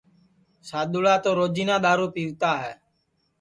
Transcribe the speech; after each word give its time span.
سادؔوݪا 0.69 1.15
تو 1.23 1.29
روجینا 1.39 1.75
دؔارو 1.83 2.07
پِیوتا 2.13 2.51
ہے 2.63 2.73